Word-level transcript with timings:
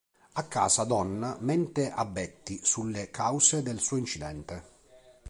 A 0.41 0.43
casa, 0.55 0.83
Don 0.91 1.11
mente 1.41 1.91
a 1.91 2.05
Betty 2.05 2.59
sulle 2.63 3.11
cause 3.11 3.61
del 3.61 3.79
suo 3.79 3.97
incidente. 3.97 4.63